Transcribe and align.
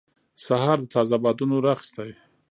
سهار 0.45 0.77
د 0.81 0.85
تازه 0.93 1.15
بادونو 1.23 1.55
رقص 1.67 1.89
دی. 1.97 2.11